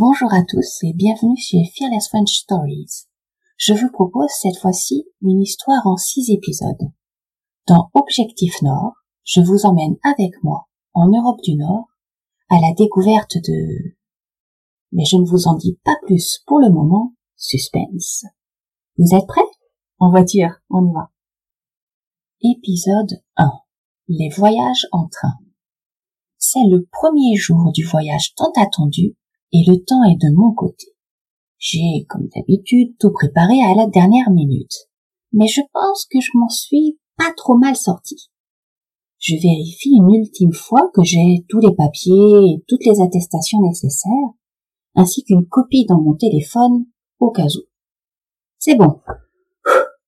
Bonjour 0.00 0.32
à 0.32 0.44
tous 0.44 0.84
et 0.84 0.92
bienvenue 0.92 1.36
chez 1.36 1.64
Fearless 1.74 2.06
French 2.06 2.30
Stories. 2.30 3.08
Je 3.56 3.72
vous 3.72 3.90
propose 3.90 4.30
cette 4.30 4.56
fois-ci 4.58 5.08
une 5.22 5.42
histoire 5.42 5.84
en 5.88 5.96
six 5.96 6.30
épisodes. 6.30 6.92
Dans 7.66 7.90
Objectif 7.94 8.62
Nord, 8.62 8.92
je 9.24 9.40
vous 9.40 9.66
emmène 9.66 9.96
avec 10.04 10.40
moi 10.44 10.68
en 10.94 11.08
Europe 11.08 11.40
du 11.42 11.56
Nord 11.56 11.88
à 12.48 12.60
la 12.60 12.72
découverte 12.76 13.38
de... 13.38 13.96
Mais 14.92 15.04
je 15.04 15.16
ne 15.16 15.26
vous 15.26 15.48
en 15.48 15.56
dis 15.56 15.80
pas 15.82 15.96
plus 16.06 16.44
pour 16.46 16.60
le 16.60 16.70
moment, 16.70 17.14
suspense. 17.34 18.24
Vous 18.98 19.16
êtes 19.16 19.26
prêts? 19.26 19.40
En 19.98 20.12
voiture, 20.12 20.60
on 20.70 20.88
y 20.88 20.92
va. 20.92 21.10
Épisode 22.40 23.20
1. 23.36 23.50
Les 24.06 24.28
voyages 24.28 24.86
en 24.92 25.08
train. 25.08 25.34
C'est 26.36 26.68
le 26.70 26.86
premier 26.92 27.34
jour 27.34 27.72
du 27.72 27.82
voyage 27.82 28.36
tant 28.36 28.52
attendu 28.54 29.16
et 29.52 29.64
le 29.66 29.76
temps 29.84 30.04
est 30.04 30.20
de 30.20 30.34
mon 30.34 30.52
côté. 30.52 30.86
J'ai, 31.58 32.06
comme 32.08 32.28
d'habitude, 32.28 32.96
tout 32.98 33.12
préparé 33.12 33.62
à 33.64 33.74
la 33.74 33.86
dernière 33.86 34.30
minute. 34.30 34.88
Mais 35.32 35.48
je 35.48 35.60
pense 35.72 36.06
que 36.10 36.20
je 36.20 36.30
m'en 36.34 36.48
suis 36.48 36.98
pas 37.16 37.32
trop 37.36 37.56
mal 37.56 37.76
sorti. 37.76 38.30
Je 39.18 39.34
vérifie 39.34 39.96
une 39.96 40.14
ultime 40.14 40.52
fois 40.52 40.90
que 40.94 41.02
j'ai 41.02 41.44
tous 41.48 41.58
les 41.58 41.74
papiers 41.74 42.52
et 42.52 42.64
toutes 42.68 42.84
les 42.86 43.00
attestations 43.00 43.60
nécessaires, 43.60 44.12
ainsi 44.94 45.24
qu'une 45.24 45.46
copie 45.46 45.86
dans 45.86 46.00
mon 46.00 46.14
téléphone 46.14 46.86
au 47.18 47.30
cas 47.30 47.46
où. 47.46 47.66
C'est 48.58 48.76
bon. 48.76 49.00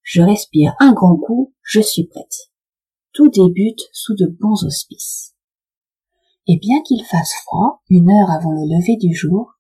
Je 0.03 0.23
respire 0.23 0.75
un 0.79 0.93
grand 0.93 1.17
coup, 1.17 1.53
je 1.63 1.81
suis 1.81 2.07
prête. 2.07 2.51
Tout 3.13 3.29
débute 3.29 3.81
sous 3.93 4.15
de 4.15 4.27
bons 4.27 4.65
auspices. 4.65 5.35
Et 6.47 6.59
bien 6.59 6.81
qu'il 6.83 7.05
fasse 7.05 7.33
froid, 7.45 7.83
une 7.89 8.11
heure 8.11 8.31
avant 8.31 8.51
le 8.51 8.63
lever 8.63 8.97
du 8.97 9.15
jour, 9.15 9.53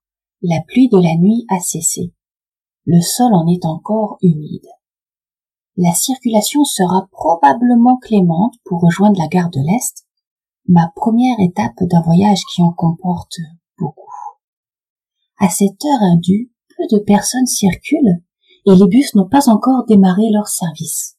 la 0.42 0.60
pluie 0.66 0.88
de 0.88 0.98
la 0.98 1.16
nuit 1.16 1.44
a 1.48 1.60
cessé. 1.60 2.14
Le 2.84 3.00
sol 3.00 3.34
en 3.34 3.46
est 3.46 3.64
encore 3.64 4.18
humide. 4.22 4.66
La 5.76 5.92
circulation 5.94 6.64
sera 6.64 7.08
probablement 7.12 7.98
clémente 7.98 8.54
pour 8.64 8.80
rejoindre 8.80 9.18
la 9.18 9.28
gare 9.28 9.50
de 9.50 9.60
l'Est, 9.60 10.06
ma 10.66 10.90
première 10.94 11.38
étape 11.40 11.82
d'un 11.82 12.00
voyage 12.02 12.42
qui 12.52 12.62
en 12.62 12.72
comporte 12.72 13.36
beaucoup. 13.78 14.10
À 15.38 15.48
cette 15.48 15.84
heure 15.84 16.02
indue, 16.02 16.52
peu 16.76 16.96
de 16.96 17.02
personnes 17.02 17.46
circulent 17.46 18.22
et 18.66 18.74
les 18.74 18.86
bus 18.88 19.14
n'ont 19.14 19.28
pas 19.28 19.48
encore 19.48 19.84
démarré 19.86 20.30
leur 20.30 20.48
service. 20.48 21.16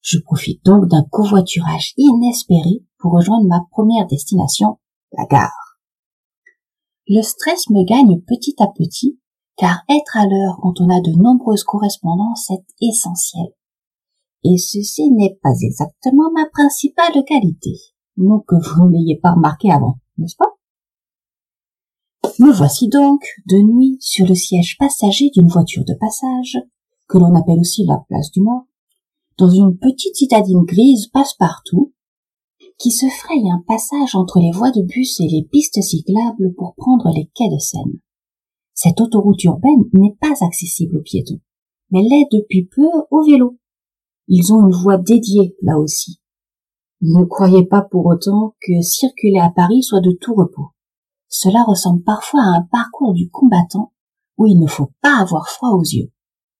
Je 0.00 0.18
profite 0.18 0.64
donc 0.64 0.86
d'un 0.88 1.04
covoiturage 1.10 1.94
inespéré 1.96 2.84
pour 2.98 3.12
rejoindre 3.12 3.46
ma 3.46 3.64
première 3.70 4.06
destination, 4.06 4.78
Le 7.06 7.22
stress 7.22 7.68
me 7.70 7.84
gagne 7.84 8.20
petit 8.22 8.56
à 8.58 8.66
petit, 8.66 9.20
car 9.56 9.82
être 9.88 10.16
à 10.16 10.26
l'heure 10.26 10.58
quand 10.62 10.80
on 10.80 10.90
a 10.90 11.00
de 11.00 11.12
nombreuses 11.12 11.64
correspondances 11.64 12.50
est 12.50 12.64
essentiel. 12.80 13.46
Et 14.42 14.58
ceci 14.58 15.10
n'est 15.10 15.38
pas 15.42 15.54
exactement 15.60 16.30
ma 16.34 16.46
principale 16.46 17.24
qualité. 17.26 17.72
Non 18.16 18.40
que 18.40 18.56
vous 18.56 18.88
ne 18.88 18.92
l'ayez 18.92 19.18
pas 19.18 19.32
remarqué 19.32 19.70
avant, 19.70 19.98
n'est-ce 20.18 20.36
pas? 20.36 20.52
Me 22.38 22.52
voici 22.52 22.88
donc, 22.88 23.24
de 23.46 23.58
nuit, 23.58 23.96
sur 24.00 24.26
le 24.26 24.34
siège 24.34 24.76
passager 24.78 25.30
d'une 25.30 25.48
voiture 25.48 25.84
de 25.84 25.94
passage, 25.94 26.58
que 27.08 27.18
l'on 27.18 27.34
appelle 27.34 27.60
aussi 27.60 27.84
la 27.84 28.02
place 28.08 28.30
du 28.32 28.40
mort, 28.40 28.64
dans 29.38 29.50
une 29.50 29.78
petite 29.78 30.16
citadine 30.16 30.64
grise 30.64 31.08
passe-partout, 31.08 31.92
qui 32.78 32.90
se 32.90 33.06
fraye 33.06 33.50
un 33.50 33.62
passage 33.66 34.14
entre 34.14 34.40
les 34.40 34.50
voies 34.50 34.70
de 34.70 34.82
bus 34.82 35.20
et 35.20 35.28
les 35.28 35.46
pistes 35.50 35.80
cyclables 35.80 36.54
pour 36.56 36.74
prendre 36.76 37.10
les 37.14 37.30
quais 37.34 37.48
de 37.48 37.58
Seine. 37.58 38.00
Cette 38.74 39.00
autoroute 39.00 39.42
urbaine 39.44 39.84
n'est 39.92 40.16
pas 40.20 40.44
accessible 40.44 40.98
aux 40.98 41.02
piétons, 41.02 41.40
mais 41.90 42.02
l'est 42.02 42.28
depuis 42.32 42.66
peu 42.66 42.88
aux 43.10 43.24
vélos. 43.24 43.58
Ils 44.26 44.52
ont 44.52 44.66
une 44.66 44.74
voie 44.74 44.98
dédiée 44.98 45.56
là 45.62 45.78
aussi. 45.78 46.20
Ne 47.00 47.24
croyez 47.24 47.64
pas 47.64 47.82
pour 47.82 48.06
autant 48.06 48.54
que 48.60 48.80
circuler 48.80 49.38
à 49.38 49.50
Paris 49.50 49.82
soit 49.82 50.00
de 50.00 50.16
tout 50.20 50.34
repos. 50.34 50.70
Cela 51.28 51.62
ressemble 51.64 52.02
parfois 52.02 52.40
à 52.40 52.56
un 52.56 52.62
parcours 52.62 53.12
du 53.12 53.28
combattant 53.30 53.92
où 54.38 54.46
il 54.46 54.58
ne 54.58 54.66
faut 54.66 54.90
pas 55.02 55.20
avoir 55.20 55.48
froid 55.48 55.70
aux 55.70 55.82
yeux. 55.82 56.10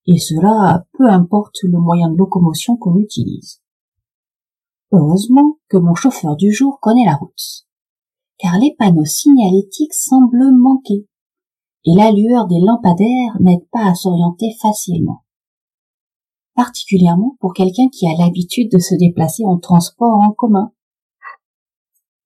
Et 0.06 0.18
cela 0.18 0.84
peu 0.92 1.08
importe 1.08 1.56
le 1.62 1.78
moyen 1.78 2.10
de 2.10 2.16
locomotion 2.16 2.76
qu'on 2.76 2.98
utilise. 2.98 3.62
Heureusement 4.96 5.58
que 5.68 5.76
mon 5.76 5.96
chauffeur 5.96 6.36
du 6.36 6.52
jour 6.52 6.78
connaît 6.80 7.04
la 7.04 7.16
route, 7.16 7.66
car 8.38 8.56
les 8.60 8.76
panneaux 8.78 9.04
signalétiques 9.04 9.92
semblent 9.92 10.52
manquer, 10.52 11.08
et 11.84 11.94
la 11.96 12.12
lueur 12.12 12.46
des 12.46 12.60
lampadaires 12.60 13.36
n'aide 13.40 13.68
pas 13.72 13.90
à 13.90 13.94
s'orienter 13.96 14.54
facilement. 14.62 15.24
Particulièrement 16.54 17.36
pour 17.40 17.54
quelqu'un 17.54 17.88
qui 17.88 18.06
a 18.06 18.16
l'habitude 18.16 18.70
de 18.70 18.78
se 18.78 18.94
déplacer 18.94 19.44
en 19.44 19.58
transport 19.58 20.20
en 20.20 20.30
commun, 20.30 20.72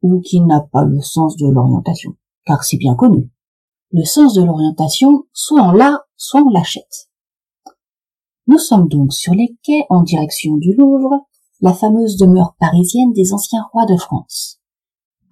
ou 0.03 0.21
qui 0.21 0.43
n'a 0.43 0.61
pas 0.61 0.85
le 0.85 1.00
sens 1.00 1.39
de 1.39 1.49
l'orientation, 1.49 2.17
car 2.45 2.65
c'est 2.65 2.77
bien 2.77 2.97
connu. 2.97 3.31
Le 3.93 4.05
sens 4.05 4.35
de 4.35 4.43
l'orientation, 4.43 5.25
soit 5.33 5.62
on 5.62 5.73
l'a, 5.73 6.05
soit 6.17 6.43
on 6.43 6.50
l'achète. 6.50 7.09
Nous 8.47 8.59
sommes 8.59 8.89
donc 8.89 9.15
sur 9.15 9.33
les 9.33 9.56
quais 9.62 9.87
en 9.89 10.03
direction 10.03 10.59
du 10.59 10.75
Louvre, 10.75 11.28
la 11.60 11.72
fameuse 11.74 12.16
demeure 12.16 12.54
parisienne 12.58 13.12
des 13.12 13.32
anciens 13.32 13.64
rois 13.72 13.86
de 13.86 13.96
France, 13.96 14.60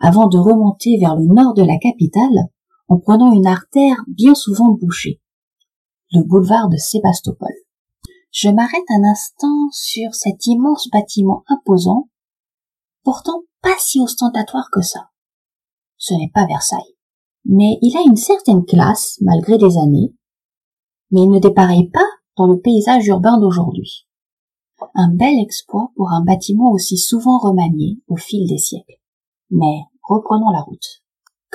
avant 0.01 0.27
de 0.27 0.39
remonter 0.39 0.99
vers 0.99 1.17
le 1.17 1.27
nord 1.27 1.55
de 1.55 1.63
la 1.63 1.79
capitale 1.79 2.49
en 2.89 2.99
prenant 2.99 3.33
une 3.33 3.47
artère 3.47 4.05
bien 4.09 4.35
souvent 4.35 4.71
bouchée, 4.73 5.21
le 6.13 6.23
boulevard 6.23 6.69
de 6.69 6.77
Sébastopol. 6.77 7.53
Je 8.33 8.49
m'arrête 8.49 8.85
un 8.91 9.05
instant 9.05 9.71
sur 9.71 10.15
cet 10.15 10.47
immense 10.47 10.89
bâtiment 10.93 11.45
imposant, 11.49 12.09
pourtant 13.03 13.43
pas 13.63 13.77
si 13.79 14.01
ostentatoire 14.01 14.69
que 14.73 14.83
ça. 14.83 15.11
Ce 15.97 16.13
n'est 16.15 16.31
pas 16.35 16.47
Versailles, 16.47 16.97
mais 17.45 17.79
il 17.83 17.97
a 17.97 18.03
une 18.07 18.17
certaine 18.17 18.65
classe 18.65 19.17
malgré 19.21 19.59
les 19.59 19.79
années, 19.79 20.15
mais 21.11 21.23
il 21.23 21.31
ne 21.31 21.39
dépareille 21.39 21.89
pas 21.91 22.07
dans 22.37 22.47
le 22.47 22.61
paysage 22.61 23.07
urbain 23.07 23.39
d'aujourd'hui. 23.39 24.06
Un 24.99 25.13
bel 25.13 25.39
exploit 25.39 25.91
pour 25.95 26.11
un 26.11 26.25
bâtiment 26.25 26.73
aussi 26.73 26.97
souvent 26.97 27.37
remanié 27.37 27.99
au 28.09 28.17
fil 28.17 28.49
des 28.49 28.57
siècles. 28.57 28.99
Mais 29.51 29.83
reprenons 30.03 30.49
la 30.49 30.63
route. 30.63 31.03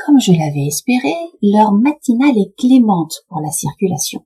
Comme 0.05 0.19
je 0.19 0.31
l'avais 0.31 0.67
espéré, 0.67 1.15
l'heure 1.41 1.71
matinale 1.71 2.37
est 2.37 2.55
clémente 2.55 3.23
pour 3.27 3.41
la 3.41 3.49
circulation. 3.49 4.23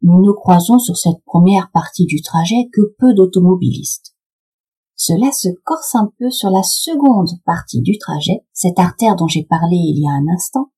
Nous 0.00 0.22
ne 0.22 0.32
croisons 0.32 0.78
sur 0.78 0.96
cette 0.96 1.22
première 1.26 1.70
partie 1.70 2.06
du 2.06 2.22
trajet 2.22 2.70
que 2.72 2.94
peu 2.98 3.12
d'automobilistes. 3.12 4.14
Cela 4.94 5.32
se 5.32 5.50
corse 5.62 5.94
un 5.94 6.10
peu 6.18 6.30
sur 6.30 6.48
la 6.48 6.62
seconde 6.62 7.28
partie 7.44 7.82
du 7.82 7.98
trajet, 7.98 8.40
cette 8.54 8.78
artère 8.78 9.16
dont 9.16 9.28
j'ai 9.28 9.44
parlé 9.44 9.76
il 9.76 10.00
y 10.00 10.08
a 10.08 10.12
un 10.12 10.34
instant, 10.34 10.70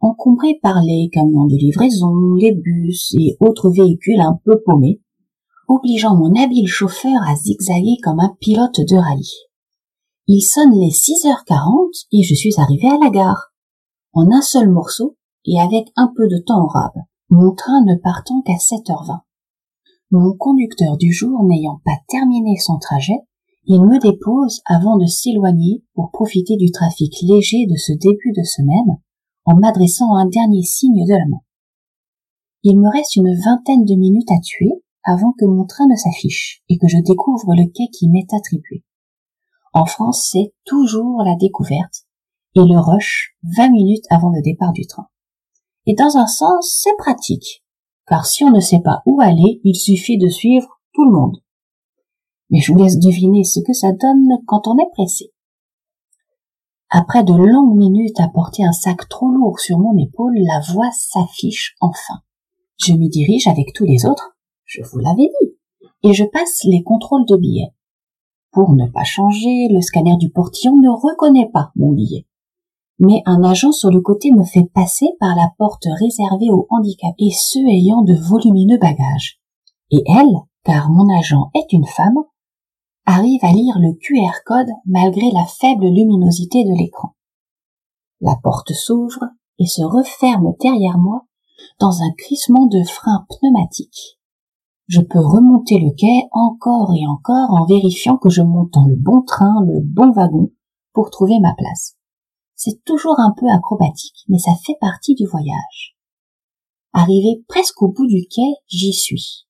encombrée 0.00 0.60
par 0.62 0.82
les 0.84 1.10
camions 1.12 1.46
de 1.46 1.56
livraison, 1.56 2.34
les 2.36 2.52
bus 2.52 3.12
et 3.18 3.36
autres 3.40 3.70
véhicules 3.70 4.20
un 4.20 4.38
peu 4.44 4.62
paumés, 4.64 5.00
obligeant 5.68 6.16
mon 6.16 6.34
habile 6.34 6.66
chauffeur 6.66 7.22
à 7.26 7.36
zigzaguer 7.36 7.98
comme 8.02 8.20
un 8.20 8.34
pilote 8.40 8.80
de 8.80 8.96
rallye. 8.96 9.34
Il 10.26 10.42
sonne 10.42 10.72
les 10.72 10.90
6h40 10.90 12.06
et 12.12 12.22
je 12.22 12.34
suis 12.34 12.58
arrivé 12.58 12.88
à 12.88 12.98
la 12.98 13.10
gare. 13.10 13.52
En 14.12 14.30
un 14.32 14.42
seul 14.42 14.68
morceau 14.70 15.16
et 15.44 15.60
avec 15.60 15.88
un 15.96 16.12
peu 16.16 16.26
de 16.26 16.38
temps 16.38 16.66
rab, 16.66 16.92
mon 17.30 17.54
train 17.54 17.84
ne 17.84 17.94
partant 17.94 18.42
qu'à 18.42 18.54
7h20. 18.54 19.20
Mon 20.10 20.34
conducteur 20.36 20.96
du 20.96 21.12
jour 21.12 21.44
n'ayant 21.44 21.80
pas 21.84 21.96
terminé 22.08 22.56
son 22.56 22.78
trajet, 22.78 23.20
il 23.66 23.82
me 23.82 24.00
dépose 24.00 24.62
avant 24.64 24.96
de 24.96 25.04
s'éloigner 25.04 25.84
pour 25.94 26.10
profiter 26.10 26.56
du 26.56 26.70
trafic 26.70 27.14
léger 27.22 27.66
de 27.66 27.76
ce 27.76 27.92
début 27.92 28.32
de 28.34 28.42
semaine 28.42 28.98
en 29.44 29.56
m'adressant 29.56 30.14
un 30.14 30.26
dernier 30.26 30.62
signe 30.62 31.04
de 31.04 31.12
la 31.12 31.26
main. 31.28 31.42
Il 32.62 32.78
me 32.78 32.90
reste 32.90 33.16
une 33.16 33.34
vingtaine 33.34 33.84
de 33.84 33.94
minutes 33.94 34.30
à 34.30 34.40
tuer 34.40 34.82
avant 35.08 35.32
que 35.32 35.46
mon 35.46 35.64
train 35.64 35.86
ne 35.88 35.96
s'affiche 35.96 36.62
et 36.68 36.76
que 36.76 36.86
je 36.86 36.98
découvre 36.98 37.54
le 37.54 37.64
quai 37.64 37.88
qui 37.90 38.10
m'est 38.10 38.32
attribué. 38.34 38.84
En 39.72 39.86
France, 39.86 40.28
c'est 40.30 40.52
toujours 40.66 41.22
la 41.22 41.34
découverte 41.34 42.04
et 42.54 42.60
le 42.60 42.78
rush 42.78 43.34
20 43.56 43.70
minutes 43.70 44.04
avant 44.10 44.28
le 44.28 44.42
départ 44.42 44.72
du 44.72 44.86
train. 44.86 45.06
Et 45.86 45.94
dans 45.94 46.18
un 46.18 46.26
sens, 46.26 46.78
c'est 46.82 46.96
pratique, 46.98 47.64
car 48.06 48.26
si 48.26 48.44
on 48.44 48.50
ne 48.50 48.60
sait 48.60 48.80
pas 48.80 49.02
où 49.06 49.20
aller, 49.22 49.62
il 49.64 49.76
suffit 49.76 50.18
de 50.18 50.28
suivre 50.28 50.80
tout 50.92 51.06
le 51.06 51.12
monde. 51.12 51.38
Mais 52.50 52.60
je 52.60 52.72
vous 52.72 52.78
laisse 52.78 52.98
deviner 52.98 53.44
ce 53.44 53.60
que 53.60 53.72
ça 53.72 53.92
donne 53.92 54.28
quand 54.46 54.68
on 54.68 54.76
est 54.76 54.90
pressé. 54.92 55.32
Après 56.90 57.24
de 57.24 57.32
longues 57.32 57.76
minutes 57.76 58.20
à 58.20 58.28
porter 58.28 58.64
un 58.64 58.72
sac 58.72 59.08
trop 59.08 59.28
lourd 59.28 59.58
sur 59.58 59.78
mon 59.78 59.96
épaule, 59.96 60.36
la 60.36 60.60
voie 60.72 60.90
s'affiche 60.92 61.76
enfin. 61.80 62.20
Je 62.76 62.92
m'y 62.92 63.08
dirige 63.08 63.46
avec 63.46 63.72
tous 63.74 63.84
les 63.84 64.04
autres 64.04 64.37
je 64.68 64.82
vous 64.82 64.98
l'avais 64.98 65.28
dit. 65.40 65.56
Et 66.04 66.12
je 66.12 66.24
passe 66.24 66.60
les 66.64 66.82
contrôles 66.84 67.24
de 67.26 67.36
billets. 67.36 67.72
Pour 68.52 68.74
ne 68.74 68.86
pas 68.86 69.04
changer, 69.04 69.68
le 69.68 69.80
scanner 69.80 70.16
du 70.16 70.30
portillon 70.30 70.76
ne 70.76 70.90
reconnaît 70.90 71.50
pas 71.52 71.72
mon 71.74 71.92
billet. 71.92 72.26
mais 73.00 73.22
un 73.26 73.44
agent 73.44 73.70
sur 73.70 73.90
le 73.90 74.00
côté 74.00 74.32
me 74.32 74.42
fait 74.42 74.68
passer 74.74 75.06
par 75.20 75.36
la 75.36 75.52
porte 75.56 75.86
réservée 76.00 76.50
aux 76.50 76.66
handicapés 76.68 77.26
et 77.26 77.32
ceux 77.32 77.64
ayant 77.68 78.02
de 78.02 78.14
volumineux 78.14 78.78
bagages. 78.78 79.40
Et 79.92 80.02
elle, 80.08 80.34
car 80.64 80.90
mon 80.90 81.08
agent 81.16 81.50
est 81.54 81.72
une 81.72 81.86
femme, 81.86 82.18
arrive 83.06 83.38
à 83.42 83.52
lire 83.52 83.78
le 83.78 83.92
QR 83.94 84.42
code 84.44 84.70
malgré 84.84 85.30
la 85.30 85.46
faible 85.46 85.86
luminosité 85.86 86.64
de 86.64 86.76
l'écran. 86.76 87.14
La 88.20 88.34
porte 88.42 88.72
s'ouvre 88.72 89.24
et 89.60 89.66
se 89.66 89.82
referme 89.82 90.54
derrière 90.60 90.98
moi 90.98 91.22
dans 91.78 92.02
un 92.02 92.10
crissement 92.18 92.66
de 92.66 92.82
frein 92.82 93.26
pneumatique. 93.28 94.17
Je 94.88 95.02
peux 95.02 95.20
remonter 95.20 95.78
le 95.78 95.90
quai 95.94 96.28
encore 96.32 96.94
et 96.94 97.06
encore 97.06 97.50
en 97.50 97.66
vérifiant 97.66 98.16
que 98.16 98.30
je 98.30 98.40
monte 98.40 98.72
dans 98.72 98.86
le 98.86 98.96
bon 98.96 99.20
train, 99.20 99.62
le 99.66 99.80
bon 99.82 100.12
wagon, 100.12 100.50
pour 100.94 101.10
trouver 101.10 101.38
ma 101.40 101.54
place. 101.54 101.94
C'est 102.54 102.82
toujours 102.84 103.20
un 103.20 103.34
peu 103.38 103.46
acrobatique, 103.50 104.24
mais 104.28 104.38
ça 104.38 104.52
fait 104.64 104.76
partie 104.80 105.14
du 105.14 105.26
voyage. 105.26 105.94
Arrivé 106.94 107.44
presque 107.48 107.82
au 107.82 107.88
bout 107.88 108.06
du 108.06 108.26
quai, 108.34 108.50
j'y 108.66 108.94
suis. 108.94 109.46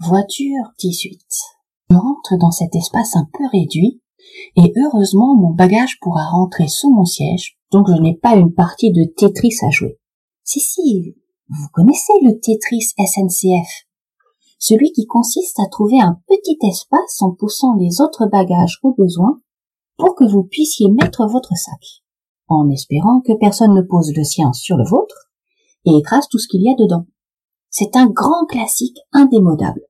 Voiture 0.00 0.72
18. 0.80 1.20
Je 1.88 1.96
rentre 1.96 2.36
dans 2.36 2.50
cet 2.50 2.74
espace 2.74 3.14
un 3.14 3.28
peu 3.32 3.44
réduit, 3.52 4.02
et 4.56 4.72
heureusement 4.76 5.36
mon 5.36 5.54
bagage 5.54 6.00
pourra 6.00 6.28
rentrer 6.28 6.66
sous 6.66 6.92
mon 6.92 7.04
siège, 7.04 7.56
donc 7.70 7.86
je 7.88 8.02
n'ai 8.02 8.16
pas 8.16 8.34
une 8.34 8.52
partie 8.52 8.90
de 8.90 9.04
Tetris 9.04 9.54
à 9.62 9.70
jouer. 9.70 10.00
Si, 10.42 10.58
si, 10.58 11.14
vous 11.48 11.68
connaissez 11.72 12.12
le 12.22 12.32
Tetris 12.40 12.94
SNCF, 12.98 13.85
celui 14.58 14.92
qui 14.92 15.06
consiste 15.06 15.58
à 15.60 15.66
trouver 15.66 16.00
un 16.00 16.20
petit 16.26 16.58
espace 16.62 17.20
en 17.20 17.32
poussant 17.32 17.74
les 17.74 18.00
autres 18.00 18.26
bagages 18.26 18.78
au 18.82 18.94
besoin 18.94 19.40
pour 19.96 20.14
que 20.14 20.24
vous 20.24 20.44
puissiez 20.44 20.90
mettre 20.90 21.26
votre 21.26 21.54
sac, 21.56 22.02
en 22.48 22.68
espérant 22.70 23.20
que 23.20 23.32
personne 23.38 23.74
ne 23.74 23.82
pose 23.82 24.12
le 24.14 24.24
sien 24.24 24.52
sur 24.52 24.76
le 24.76 24.84
vôtre 24.84 25.30
et 25.84 25.96
écrase 25.96 26.28
tout 26.28 26.38
ce 26.38 26.48
qu'il 26.48 26.62
y 26.62 26.70
a 26.70 26.74
dedans. 26.74 27.06
C'est 27.70 27.96
un 27.96 28.06
grand 28.06 28.46
classique 28.46 28.98
indémodable. 29.12 29.82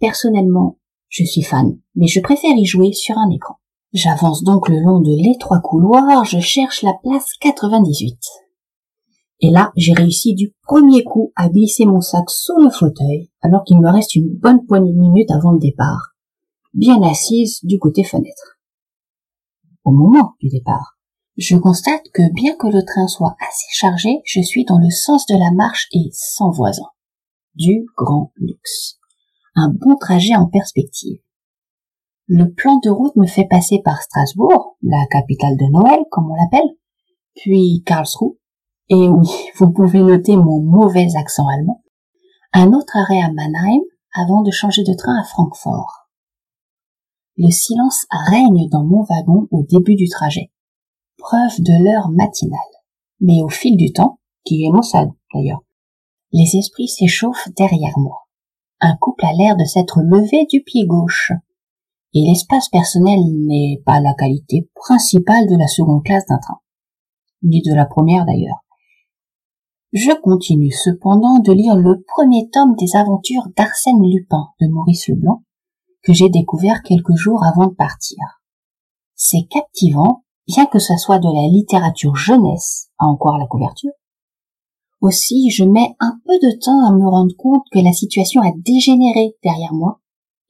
Personnellement, 0.00 0.78
je 1.08 1.24
suis 1.24 1.42
fan, 1.42 1.78
mais 1.94 2.06
je 2.06 2.20
préfère 2.20 2.56
y 2.56 2.64
jouer 2.64 2.92
sur 2.92 3.18
un 3.18 3.30
écran. 3.30 3.56
J'avance 3.92 4.42
donc 4.42 4.68
le 4.68 4.80
long 4.80 5.00
de 5.00 5.10
l'étroit 5.10 5.60
couloir, 5.60 6.24
je 6.24 6.40
cherche 6.40 6.82
la 6.82 6.94
place 7.02 7.32
98. 7.40 8.18
Et 9.40 9.50
là, 9.50 9.72
j'ai 9.76 9.92
réussi 9.92 10.34
du 10.34 10.52
premier 10.62 11.04
coup 11.04 11.32
à 11.36 11.48
glisser 11.48 11.86
mon 11.86 12.00
sac 12.00 12.28
sous 12.28 12.58
le 12.60 12.70
fauteuil, 12.70 13.30
alors 13.40 13.62
qu'il 13.64 13.80
me 13.80 13.90
reste 13.90 14.16
une 14.16 14.34
bonne 14.34 14.66
poignée 14.66 14.92
de 14.92 14.98
minutes 14.98 15.30
avant 15.30 15.52
le 15.52 15.60
départ, 15.60 16.14
bien 16.74 17.00
assise 17.02 17.60
du 17.62 17.78
côté 17.78 18.02
fenêtre. 18.02 18.58
Au 19.84 19.92
moment 19.92 20.34
du 20.40 20.48
départ, 20.48 20.98
je 21.36 21.56
constate 21.56 22.02
que 22.12 22.32
bien 22.32 22.56
que 22.56 22.66
le 22.66 22.84
train 22.84 23.06
soit 23.06 23.36
assez 23.40 23.68
chargé, 23.70 24.08
je 24.24 24.40
suis 24.40 24.64
dans 24.64 24.78
le 24.78 24.90
sens 24.90 25.24
de 25.26 25.36
la 25.36 25.52
marche 25.52 25.86
et 25.92 26.10
sans 26.12 26.50
voisin. 26.50 26.88
Du 27.54 27.86
grand 27.96 28.32
luxe. 28.36 28.98
Un 29.54 29.72
bon 29.72 29.96
trajet 29.96 30.34
en 30.34 30.46
perspective. 30.46 31.20
Le 32.26 32.52
plan 32.52 32.78
de 32.78 32.90
route 32.90 33.14
me 33.16 33.26
fait 33.26 33.46
passer 33.46 33.80
par 33.84 34.02
Strasbourg, 34.02 34.76
la 34.82 35.06
capitale 35.10 35.56
de 35.56 35.70
Noël, 35.72 36.00
comme 36.10 36.30
on 36.30 36.34
l'appelle, 36.34 36.76
puis 37.36 37.82
Karlsruhe, 37.86 38.37
et 38.90 39.08
oui, 39.08 39.28
vous 39.56 39.70
pouvez 39.70 40.00
noter 40.00 40.36
mon 40.36 40.62
mauvais 40.62 41.08
accent 41.16 41.46
allemand, 41.46 41.82
un 42.52 42.72
autre 42.72 42.96
arrêt 42.96 43.20
à 43.20 43.30
Mannheim 43.30 43.82
avant 44.14 44.42
de 44.42 44.50
changer 44.50 44.82
de 44.82 44.94
train 44.94 45.20
à 45.20 45.24
Francfort. 45.24 46.08
Le 47.36 47.50
silence 47.50 48.06
règne 48.10 48.68
dans 48.70 48.84
mon 48.84 49.04
wagon 49.04 49.46
au 49.50 49.62
début 49.62 49.94
du 49.94 50.08
trajet, 50.08 50.50
preuve 51.18 51.60
de 51.60 51.84
l'heure 51.84 52.08
matinale. 52.10 52.58
Mais 53.20 53.42
au 53.42 53.48
fil 53.48 53.76
du 53.76 53.92
temps, 53.92 54.20
qui 54.44 54.64
est 54.64 54.70
maussade 54.70 55.10
d'ailleurs, 55.34 55.60
les 56.32 56.56
esprits 56.56 56.88
s'échauffent 56.88 57.48
derrière 57.56 57.98
moi. 57.98 58.26
Un 58.80 58.96
couple 58.96 59.26
a 59.26 59.32
l'air 59.32 59.56
de 59.56 59.64
s'être 59.64 60.00
levé 60.00 60.46
du 60.50 60.62
pied 60.62 60.86
gauche, 60.86 61.32
et 62.14 62.22
l'espace 62.22 62.68
personnel 62.68 63.18
n'est 63.46 63.82
pas 63.84 64.00
la 64.00 64.14
qualité 64.14 64.70
principale 64.74 65.46
de 65.48 65.56
la 65.56 65.66
seconde 65.66 66.04
classe 66.04 66.26
d'un 66.26 66.38
train, 66.38 66.60
ni 67.42 67.60
de 67.60 67.74
la 67.74 67.86
première 67.86 68.24
d'ailleurs. 68.24 68.64
Je 69.92 70.12
continue 70.20 70.70
cependant 70.70 71.38
de 71.38 71.50
lire 71.50 71.74
le 71.74 72.02
premier 72.02 72.50
tome 72.50 72.76
des 72.76 72.94
aventures 72.94 73.48
d'Arsène 73.56 74.02
Lupin 74.02 74.48
de 74.60 74.66
Maurice 74.68 75.08
Leblanc, 75.08 75.44
que 76.02 76.12
j'ai 76.12 76.28
découvert 76.28 76.82
quelques 76.82 77.14
jours 77.14 77.42
avant 77.42 77.68
de 77.68 77.74
partir. 77.74 78.18
C'est 79.14 79.46
captivant, 79.48 80.24
bien 80.46 80.66
que 80.66 80.78
ce 80.78 80.94
soit 80.98 81.18
de 81.18 81.28
la 81.28 81.48
littérature 81.48 82.14
jeunesse, 82.16 82.90
à 82.98 83.06
encore 83.06 83.38
la 83.38 83.46
couverture. 83.46 83.92
Aussi, 85.00 85.48
je 85.48 85.64
mets 85.64 85.96
un 86.00 86.20
peu 86.26 86.38
de 86.38 86.58
temps 86.60 86.84
à 86.84 86.92
me 86.92 87.08
rendre 87.08 87.34
compte 87.38 87.64
que 87.72 87.78
la 87.78 87.92
situation 87.92 88.42
a 88.42 88.52
dégénéré 88.56 89.36
derrière 89.42 89.72
moi 89.72 90.00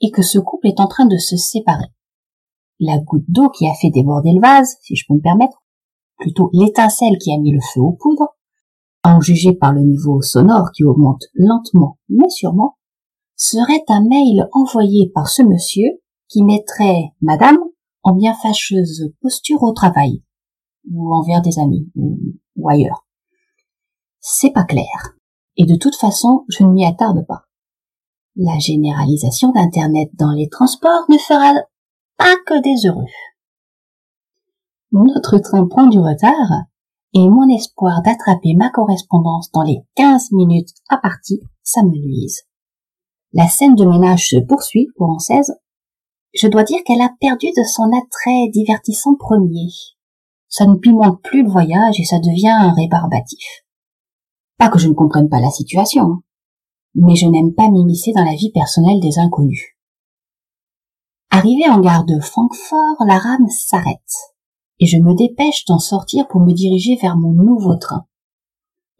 et 0.00 0.10
que 0.10 0.22
ce 0.22 0.40
couple 0.40 0.66
est 0.66 0.80
en 0.80 0.88
train 0.88 1.06
de 1.06 1.16
se 1.16 1.36
séparer. 1.36 1.92
La 2.80 2.98
goutte 2.98 3.28
d'eau 3.28 3.50
qui 3.50 3.68
a 3.68 3.74
fait 3.74 3.90
déborder 3.90 4.32
le 4.32 4.40
vase, 4.40 4.78
si 4.82 4.96
je 4.96 5.04
peux 5.06 5.14
me 5.14 5.20
permettre, 5.20 5.62
plutôt 6.18 6.50
l'étincelle 6.52 7.18
qui 7.18 7.32
a 7.32 7.38
mis 7.38 7.52
le 7.52 7.60
feu 7.60 7.80
aux 7.80 7.92
poudres, 7.92 8.34
en 9.08 9.20
juger 9.20 9.52
par 9.54 9.72
le 9.72 9.80
niveau 9.80 10.22
sonore 10.22 10.70
qui 10.72 10.84
augmente 10.84 11.24
lentement 11.34 11.98
mais 12.08 12.28
sûrement, 12.28 12.76
serait 13.36 13.84
un 13.88 14.02
mail 14.02 14.48
envoyé 14.52 15.10
par 15.14 15.28
ce 15.28 15.42
monsieur 15.42 15.88
qui 16.28 16.42
mettrait 16.42 17.12
Madame 17.20 17.58
en 18.02 18.14
bien 18.14 18.34
fâcheuse 18.34 19.12
posture 19.20 19.62
au 19.62 19.72
travail, 19.72 20.22
ou 20.90 21.14
envers 21.14 21.42
des 21.42 21.58
amis, 21.58 21.90
ou, 21.94 22.18
ou 22.56 22.68
ailleurs. 22.68 23.06
C'est 24.20 24.50
pas 24.50 24.64
clair. 24.64 25.16
Et 25.56 25.66
de 25.66 25.76
toute 25.76 25.96
façon, 25.96 26.44
je 26.48 26.64
ne 26.64 26.70
m'y 26.70 26.86
attarde 26.86 27.26
pas. 27.26 27.44
La 28.36 28.58
généralisation 28.58 29.50
d'Internet 29.52 30.10
dans 30.14 30.32
les 30.32 30.48
transports 30.48 31.04
ne 31.08 31.18
fera 31.18 31.54
pas 32.16 32.34
que 32.46 32.60
des 32.62 32.88
heureux. 32.88 33.04
Notre 34.92 35.38
train 35.38 35.66
prend 35.66 35.86
du 35.86 35.98
retard 35.98 36.64
et 37.14 37.28
mon 37.28 37.48
espoir 37.48 38.02
d'attraper 38.02 38.54
ma 38.54 38.70
correspondance 38.70 39.50
dans 39.52 39.62
les 39.62 39.78
15 39.96 40.32
minutes 40.32 40.70
à 40.88 40.98
partie, 40.98 41.40
ça 41.62 41.82
me 41.82 41.90
nuise. 41.90 42.42
La 43.32 43.48
scène 43.48 43.74
de 43.74 43.84
ménage 43.84 44.28
se 44.28 44.36
poursuit 44.36 44.88
pour 44.96 45.20
16. 45.20 45.52
Je 46.34 46.46
dois 46.48 46.64
dire 46.64 46.80
qu'elle 46.84 47.00
a 47.00 47.10
perdu 47.20 47.48
de 47.56 47.64
son 47.64 47.84
attrait 47.84 48.50
divertissant 48.52 49.14
premier. 49.16 49.68
Ça 50.48 50.66
ne 50.66 50.76
pimente 50.76 51.22
plus 51.22 51.42
le 51.42 51.50
voyage 51.50 52.00
et 52.00 52.04
ça 52.04 52.18
devient 52.18 52.48
un 52.48 52.72
rébarbatif. 52.72 53.64
Pas 54.58 54.68
que 54.68 54.78
je 54.78 54.88
ne 54.88 54.94
comprenne 54.94 55.28
pas 55.28 55.40
la 55.40 55.50
situation, 55.50 56.04
hein. 56.04 56.22
mais 56.94 57.16
je 57.16 57.26
n'aime 57.26 57.54
pas 57.54 57.70
m'immiscer 57.70 58.12
dans 58.12 58.24
la 58.24 58.34
vie 58.34 58.50
personnelle 58.52 59.00
des 59.00 59.18
inconnus. 59.18 59.76
Arrivé 61.30 61.68
en 61.68 61.80
gare 61.80 62.04
de 62.04 62.18
Francfort, 62.20 62.96
la 63.06 63.18
rame 63.18 63.48
s'arrête 63.48 64.34
et 64.80 64.86
je 64.86 64.98
me 64.98 65.14
dépêche 65.14 65.64
d'en 65.66 65.78
sortir 65.78 66.26
pour 66.28 66.40
me 66.40 66.52
diriger 66.52 66.96
vers 67.00 67.16
mon 67.16 67.32
nouveau 67.32 67.76
train. 67.76 68.06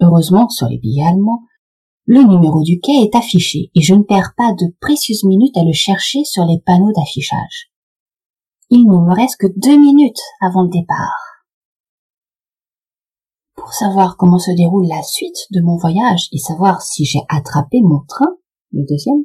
Heureusement, 0.00 0.48
sur 0.48 0.68
les 0.68 0.78
billets 0.78 1.06
allemands, 1.06 1.42
le 2.06 2.22
numéro 2.22 2.62
du 2.62 2.80
quai 2.80 3.02
est 3.02 3.14
affiché 3.14 3.70
et 3.74 3.82
je 3.82 3.94
ne 3.94 4.02
perds 4.02 4.34
pas 4.36 4.52
de 4.52 4.74
précieuses 4.80 5.24
minutes 5.24 5.56
à 5.56 5.64
le 5.64 5.72
chercher 5.72 6.24
sur 6.24 6.44
les 6.46 6.60
panneaux 6.64 6.92
d'affichage. 6.96 7.70
Il 8.70 8.86
ne 8.86 8.96
me 8.96 9.14
reste 9.14 9.36
que 9.38 9.46
deux 9.56 9.76
minutes 9.76 10.20
avant 10.40 10.62
le 10.62 10.70
départ. 10.70 11.44
Pour 13.56 13.72
savoir 13.72 14.16
comment 14.16 14.38
se 14.38 14.52
déroule 14.52 14.86
la 14.86 15.02
suite 15.02 15.46
de 15.50 15.60
mon 15.60 15.76
voyage 15.76 16.28
et 16.32 16.38
savoir 16.38 16.80
si 16.80 17.04
j'ai 17.04 17.20
attrapé 17.28 17.82
mon 17.82 18.00
train, 18.08 18.36
le 18.72 18.84
deuxième, 18.88 19.24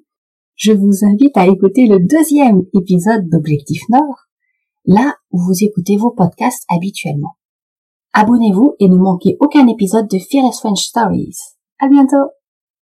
je 0.55 0.71
vous 0.71 1.05
invite 1.05 1.37
à 1.37 1.47
écouter 1.47 1.87
le 1.87 1.99
deuxième 1.99 2.63
épisode 2.73 3.29
d'Objectif 3.29 3.81
Nord 3.89 4.27
là 4.85 5.15
où 5.31 5.39
vous 5.39 5.63
écoutez 5.63 5.97
vos 5.97 6.11
podcasts 6.11 6.65
habituellement. 6.69 7.35
Abonnez-vous 8.13 8.75
et 8.79 8.87
ne 8.87 8.97
manquez 8.97 9.37
aucun 9.39 9.67
épisode 9.67 10.07
de 10.07 10.19
Fearless 10.19 10.59
French 10.59 10.83
Stories. 10.83 11.37
À 11.79 11.87
bientôt! 11.87 12.29